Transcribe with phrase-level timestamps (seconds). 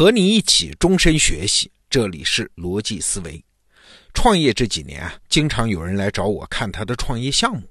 [0.00, 3.44] 和你一起终身学习，这里是逻辑思维。
[4.14, 7.62] 创业这几年啊，经常有人来找我看他的创业项目。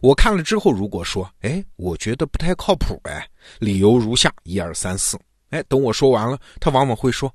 [0.00, 5.18] 我看了之后，如果说，哎，我觉得不太靠谱，哎，理由如下：一二三四。
[5.50, 7.34] 哎，等我说完了，他往往会说：“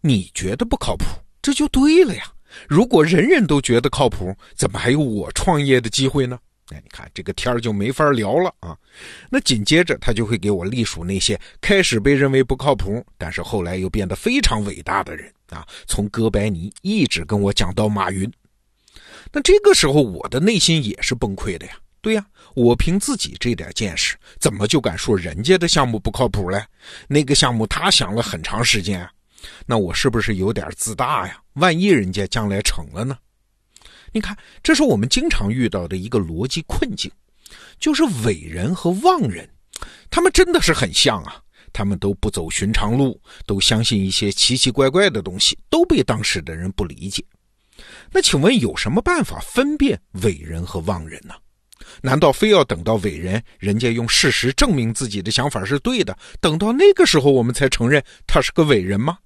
[0.00, 1.06] 你觉得不靠谱，
[1.42, 2.32] 这就对了呀。
[2.68, 6.38] 如果人人都觉得靠谱，怎么还有我创业的机会呢？”
[6.70, 8.76] 哎，你看这个天儿就没法聊了啊。
[9.30, 18.30] 那紧接着他就会给我隶属那些开始被认为不靠谱，但是后来又变得非常伟大的人啊，从哥白尼一直跟我讲到马云。
[19.32, 21.72] 那这个时候我的内心也是崩溃的呀。
[22.00, 26.62] 对呀，我凭自己这点见识，怎么就敢说人家的项目不靠谱嘞？
[27.08, 29.10] 那个项目他想了很长时间啊，
[29.66, 31.38] 那我是不是有点自大呀？
[31.54, 33.16] 万一人家将来成了呢？
[34.14, 37.10] 你看，这是我们经常遇到的一个逻辑困境，
[37.80, 39.48] 就是伟人和妄人，
[40.08, 47.24] 他们真的是很像啊，他们都不走寻常路，都相信一些奇奇怪怪的东西，都被当时的人不理解。
[48.12, 51.34] 那请问有什么办法分辨伟人和妄人呢？
[52.00, 59.18] 难道非要等到伟人人家用事实证明自己的想法是对的，等到那个时候我们才承认他是个伟人吗？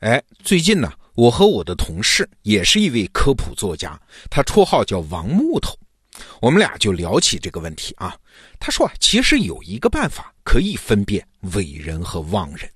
[0.00, 5.76] 哎，最近呢，我和我的同事也是一位科普作家，他绰号叫王木头，
[6.40, 8.16] 我们俩就聊起这个问题啊。
[8.60, 12.70] 他说啊，其实有一个办法可以分辨伟人和妄人。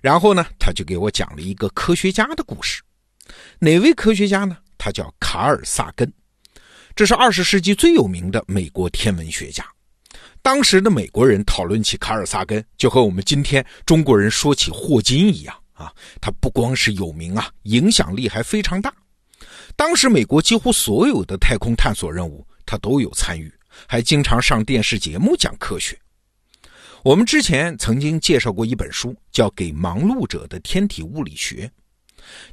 [0.00, 2.82] 然后呢，他就给我讲了一个科学家的故事。
[3.60, 4.58] 哪位科学家呢？
[4.76, 6.12] 他叫卡尔萨根。
[6.96, 9.64] 这是二十世纪最有名的美国天文学家。
[10.42, 15.92] 当时的美国人讨论起卡尔萨根，就和我们今天中国人说起霍金一样啊。
[16.20, 18.92] 他不光是有名啊，影响力还非常大。
[19.74, 23.52] 当时美国几乎所有的太空探索任务，他都有参与，
[23.86, 25.98] 还经常上电视节目讲科学。
[27.02, 31.66] 我们之前曾经介绍过一本书，叫《给忙碌者的天体物理学》。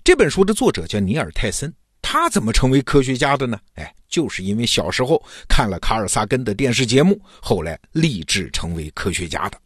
[0.04, 1.72] 这本书的作者叫尼尔·泰森。
[2.02, 3.60] 他怎么成为科学家的呢？
[3.76, 9.60] 哎，就是因为小时候看了卡尔萨根的电视节目，后来立志成为科学家的。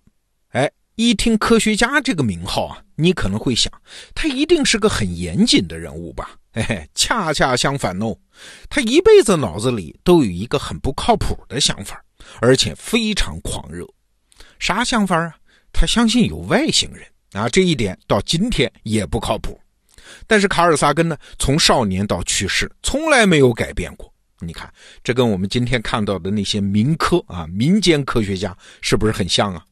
[0.96, 3.72] 一听科学家这个名号啊，你可能会想，
[4.14, 6.31] 他一定是个很严谨的人物吧？
[6.54, 8.16] 嘿嘿，恰恰相反哦，
[8.70, 12.00] 他一辈子脑子里都有一个很不靠谱的想法，
[12.40, 13.88] 而且非常狂热。
[14.59, 15.36] 啥想法啊？
[15.72, 19.60] 他相信有外星人啊，这一点到今天也不靠谱。
[20.28, 24.14] 但是卡尔萨根呢，从少年到去世，从来没有改变过。
[24.42, 24.72] 你看，
[25.04, 29.66] 这跟我们今天看到的那些民科啊、民间科学家是不是很像啊？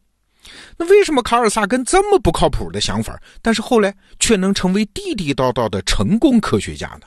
[0.78, 7.01] 那为什么卡尔萨根这么不靠谱的想法，但是后来却能成为地地道道的成功科学家呢？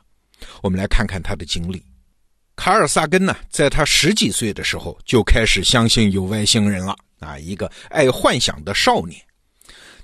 [0.62, 1.84] 我们来看看他的经历。
[2.56, 9.20] 卡尔萨根呢，在他十几岁的时候就开始相信有外星人了啊，一个爱幻想的少年。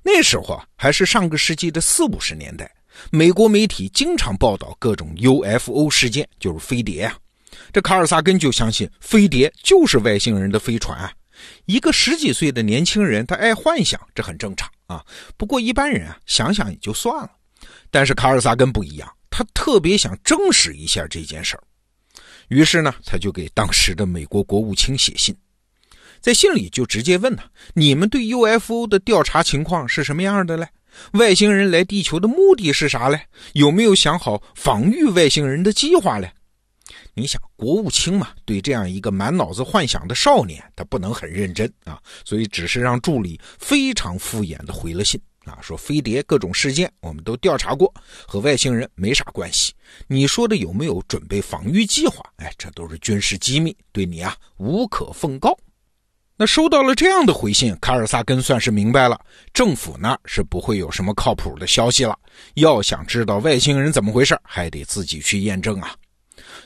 [0.03, 2.71] 那时候啊，还是上个世纪的四五十年代。
[3.11, 7.17] 美国媒体经常报道各种 UFO 事件，就是飞碟啊。
[7.73, 11.13] 这卡尔萨根就相信飞碟就是外星人的飞船啊。
[11.67, 15.05] 一个十几岁的年轻人，他爱幻想，这很正常啊。
[15.37, 17.31] 不过一般人啊，想想也就算了。
[17.91, 21.63] 但是卡尔萨根不一样，他特别想证实一下这件事儿。
[22.49, 25.37] 于是呢，他就给当时的美国国务卿写信，
[26.21, 30.67] 在信里就直接问他：“你们对 UFO 的调查情况是什么样的嘞？”
[31.13, 33.21] 外星人来地球的目的是啥嘞？
[33.53, 36.33] 有没有想好防御外星人的计划嘞？
[37.21, 47.93] 你想，国务卿嘛，对这样一个满脑子幻想的少年，他不能很认真啊，所以只是让助理非常敷衍的回了信啊，说飞碟各种事件我们都调查过，
[48.27, 49.75] 和外星人没啥关系。
[50.07, 52.25] 你说的有没有准备防御计划？
[52.37, 55.55] 哎，这都是军事机密，对你啊无可奉告。
[56.39, 59.21] 那收到了这样的回信，卡尔萨根算是明白了，
[59.53, 62.19] 政府那是不会有什么靠谱的消息了。
[62.55, 65.95] 要想知道外星人怎么回事，还得自己去验证啊。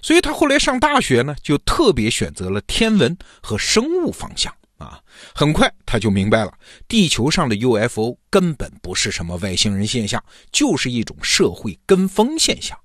[0.05, 5.01] 所以他后来上大学呢，就特别选择了天文和生物方向啊。
[5.35, 6.53] 很快他就明白了，
[6.87, 12.79] 地球上的 UFO 根本不是什么外星人现象，就是一种社会跟风现象。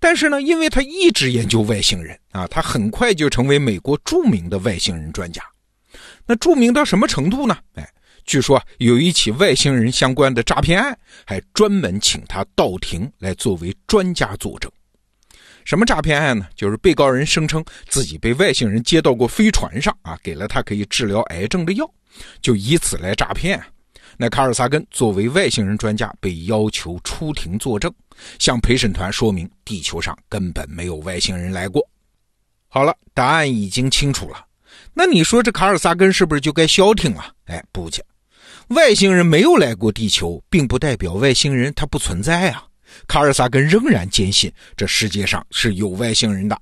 [0.00, 5.40] 但是呢，因为他一直研究外星人啊，他很快就成为美国著名的外星人专家。
[6.26, 7.56] 那著名到什么程度呢？
[7.74, 7.88] 哎，
[8.24, 14.68] 据说有一起外星人相关的诈骗案，还专门请他到庭来作为专家作证。
[15.66, 16.46] 什么诈骗案呢？
[16.54, 21.84] 就是被告人声称自己被外星人接到过飞船上啊，给了他可以治疗癌症的药，
[22.40, 23.60] 就以此来诈骗。
[24.16, 27.92] 那卡尔萨根作为外星人专家被要求出庭作证，
[28.38, 31.84] 向陪审团说明地球上根本没有外星人来过。
[32.68, 34.46] 好了，答案已经清楚了。
[34.94, 37.32] 那你说这卡尔萨根是不是就该消停了？
[37.46, 38.00] 哎，不去。
[38.68, 42.64] 外星人没有来过地球，并不代表外星人他不存在啊。
[43.06, 46.60] 卡尔萨根仍然坚信这世界上是有外星人的，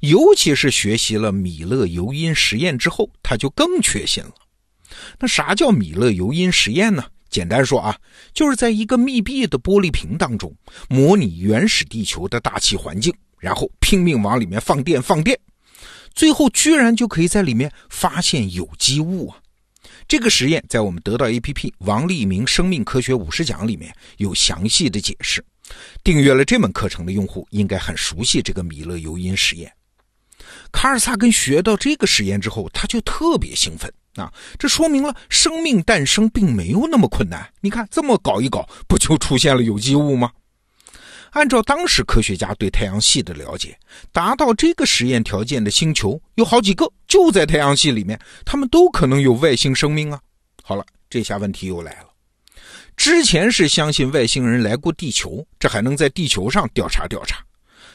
[0.00, 4.32] 尤其是学习了米勒尤因实验之后，他就更确信了。
[5.18, 7.04] 那啥叫米勒尤因实验呢？
[7.28, 7.96] 简单说啊，
[8.34, 10.52] 就是在一个密闭的玻璃瓶当中，
[10.88, 15.38] 模拟原始地球的大气环境，然后拼命往里面放电放电，
[16.12, 19.38] 最后居然就可以在里面发现有机物啊！
[20.08, 25.44] 这个实验在我们得到 APP 王立明生命科学五十讲里面有详细的解释。
[26.02, 29.72] 订阅了这门课程的用户应该很熟悉这个米勒尤因实验。
[30.72, 34.32] 卡尔萨根学到这个实验之后，他就特别兴奋啊！
[34.58, 37.48] 这说明了生命诞生并没有那么困难。
[37.60, 40.30] 你看，这么搞一搞，不就出现了有机物吗？
[41.32, 43.78] 按照当时科学家对太阳系的了解，
[44.10, 50.20] 达到这个实验条件的星球有好几个，就在太阳系里面，他们都可能有外星生命啊！
[50.62, 52.09] 好了，这下问题又来了。
[53.00, 57.42] 之前是相信外星人来过地球，这还能在地球上调查调查。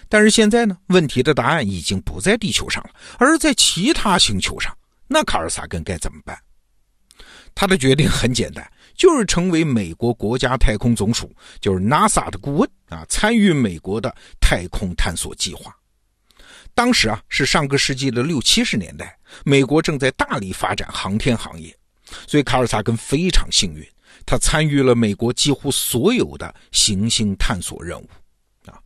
[0.09, 4.75] 但是现在呢，问题的答案已经不在地球上了，而在其他星球上。
[5.07, 6.35] 那卡尔萨根该怎么办？
[7.53, 11.31] 他的决定很简单，就是成为美国国家太空总署，
[11.61, 14.11] 就是 NASA 的顾问啊，参与美国的
[14.41, 15.71] 太空探索计划。
[16.73, 21.77] 当时啊，是上个世纪的六七十年代，美国正在大力发展航天行业，
[22.25, 23.87] 所以卡尔萨根非常幸运，
[24.25, 28.03] 他参与了美国几乎所有的行星探索任务。
[28.65, 28.79] 啊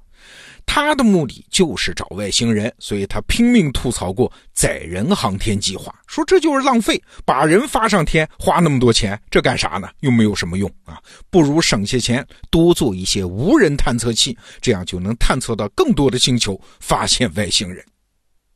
[0.66, 9.90] 他的目的就是找外星人，所以他拼命吐槽过载人航天计划，说这就是浪费，把人发上天花那么多钱，这干啥呢？
[10.02, 11.02] 又没有什么用啊，
[11.32, 17.84] 不如省些钱多做一些无人探测器，这样就能探测到更多的星球，发现外星人。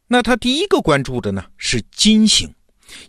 [0.08, 2.48] 那他第一个关注的呢是金星，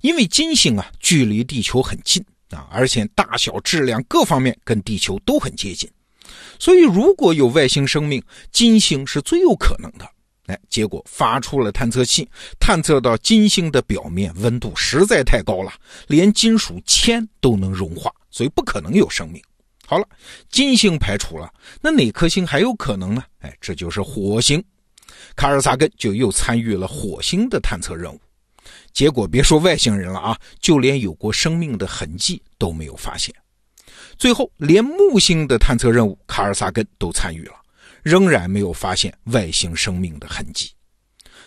[0.00, 2.24] 因为金星啊距离地球很近
[2.54, 5.90] 啊，而且大小、质量各方面跟地球都很接近。
[6.58, 8.22] 所以，如果有外星生命，
[8.52, 10.08] 金星是最有可能的。
[10.46, 12.28] 哎，结果发出了探测器，
[12.60, 15.72] 探测到金星的表面温度实在太高了，
[16.06, 19.42] 连金属铅都能融化，所以不可能有生命。
[19.86, 20.06] 好了，
[20.50, 23.22] 金星排除了，那哪颗星还有可能呢？
[23.40, 24.62] 哎，这就是火星。
[25.36, 28.20] 卡尔萨根就又参与了火星的探测任务，
[28.92, 33.34] 结果别说外星人了啊，就连有过生命的痕迹都没有发现。
[34.16, 37.54] 最后，连木星的探测任务，卡尔萨根都参与了，
[38.02, 40.70] 仍然没有发现外星生命的痕迹。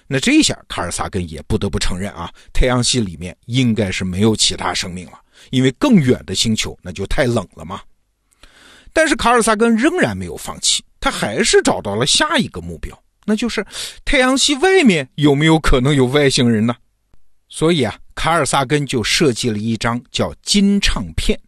[0.05, 5.19] 那这下，卡尔萨根也不得不承认啊，太阳系里面应该是没有其他生命了，
[5.49, 7.81] 因为更远的星球那就太冷了嘛。
[8.93, 13.65] 但是卡尔萨根仍然没有放弃，他还是找到了下一个目标，那就是
[14.03, 16.75] 太阳系外面有没有可能有外星人呢？
[17.49, 21.39] 所以啊，卡尔萨根就设计了一张叫金唱片。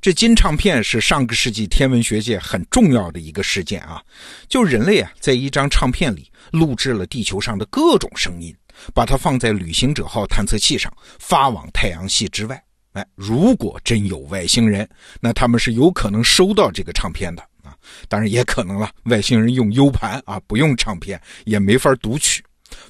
[0.00, 4.02] 这金唱片是上个世纪天文学界很重要的一个事件啊！
[4.48, 8.52] 就人类啊，在一张唱片里录制了地球上的各种声音，
[8.92, 12.60] 把它放在旅行者号探测器上，发往太阳系之外。
[12.94, 14.88] 哎，如果真有外星人，
[15.20, 17.72] 那他们是有可能收到这个唱片的啊！
[18.08, 22.42] 当然也可能了，外星人用 U 盘啊，不用唱片也没法读取。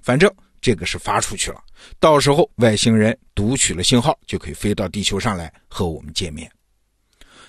[0.03, 0.33] 反正
[0.63, 1.61] 这个是发出去了，
[1.99, 6.51] 到时候外星人读取了信号，就可以飞到地球上来和我们见面。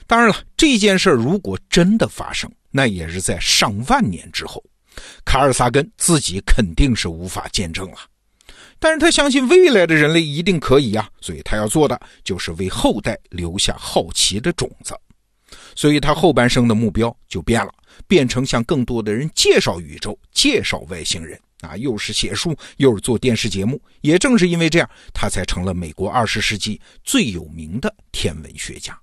[0.07, 4.61] 当然了，这件事如果真的发生，那也是在上万年之后，
[5.23, 7.97] 卡尔萨根自己肯定是无法见证了。
[8.79, 14.93] 但是他相信未来的人类一定可以呀，所以他要做的就是为后代留下好奇的种子。
[15.75, 17.71] 所以他后半生的目标就变了，
[18.07, 23.81] 变成向更多的人介绍宇宙、介绍外星人啊，又是写书，又是做电视节目。
[24.01, 28.97] 也正是因为这样，他才成了美国二十世纪最有名的天文学家。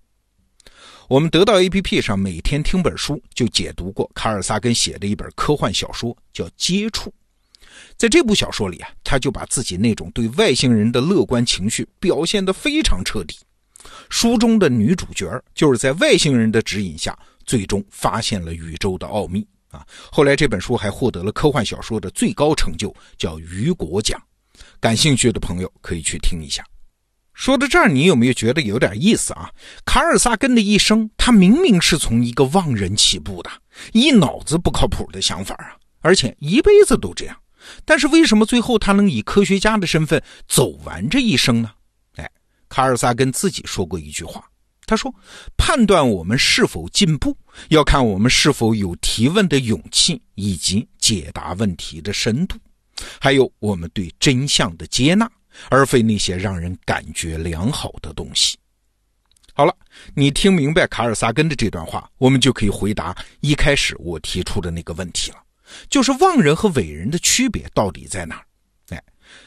[1.08, 7.10] 我们得到 APP 上每天听本书，就解读过卡尔萨根写的一本科幻小说，叫《接触》。
[7.96, 13.36] 在这部小说里啊，他就把自己那种对外星人的乐观情绪表现得非常彻底。
[14.08, 19.86] 书中的女主角就是在外星人的指引下，最终发现了宇宙的奥秘啊。
[20.10, 24.20] 后来这本书还获得了科幻小说的最高成就，叫雨果奖。
[24.78, 26.64] 感兴趣的朋友可以去听一下。
[27.32, 29.50] 说到这儿，你有没有觉得有点意思啊？
[29.86, 33.50] 卡尔萨根的一生，他明明是从一个妄人起步的，
[33.92, 37.36] 一脑子不靠谱的想法啊，而且一辈子都这样，
[37.86, 41.70] 但是为什么最后他能以科学家的身份走完这一生呢？
[42.16, 42.30] 哎，
[42.68, 44.44] 卡尔萨根自己说过一句话，
[44.90, 45.14] 他说
[45.56, 47.36] ：“判断我们是否进步，
[47.68, 52.56] 要看我们是否有提问的勇气，以及解答问题的深度，
[53.20, 55.30] 还有我们对真相的接纳。”
[55.68, 58.56] 而非那些让人感觉良好的东西。
[59.52, 59.76] 好了，
[60.14, 65.36] 你听明白卡尔萨根的这段话，我们就可以回答一开始我提出的那个问题了，
[65.88, 68.42] 就是妄人和伟人的区别到底在哪？
[68.90, 69.02] 哎，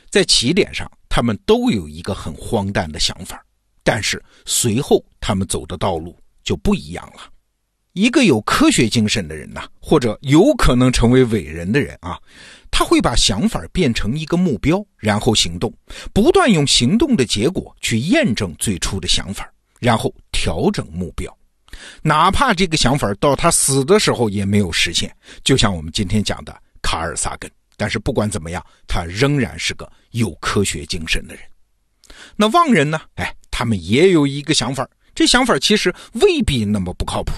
[0.10, 3.44] 在起点上，他们都有一个很荒诞的想法，
[3.84, 7.30] 但是随后他们走的道路就不一样了。
[7.94, 12.18] 一个有科学精神的人呐，或者有可能成为伟人的人啊，
[12.72, 15.72] 他会把想法变成一个目标，然后行动，
[16.12, 19.48] 不断用行动的结果去验证最初的想法，
[19.80, 21.32] 然后调整目标，
[22.02, 25.16] 哪怕这个想法到他死的时候也没有实现。
[25.44, 31.44] 就像我们今天讲的卡尔萨根，但是不管怎么样，他仍然是个有科学精神的人。
[32.36, 33.00] 那妄人呢？
[33.18, 37.32] 哎，他们也有一个想法，这想法其实未必那么不靠谱。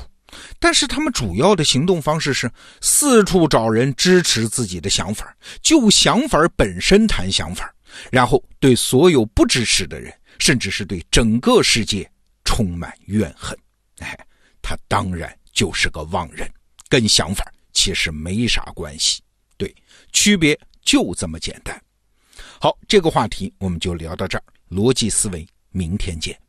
[0.61, 7.69] 但是他们主要的行动方式是四处找人支持自己的想法，就想法本身谈想法，
[8.09, 12.09] 然后对所有不支持的人，甚至是对整个世界
[12.45, 13.57] 充满怨恨。
[13.99, 14.17] 哎，
[14.61, 16.49] 他当然就是个妄人，
[16.87, 19.21] 跟想法其实没啥关系。
[19.57, 19.75] 对，
[20.13, 21.77] 区别就这么简单。
[22.61, 24.43] 好，这个话题我们就聊到这儿。
[24.69, 26.39] 逻辑思维，明天见。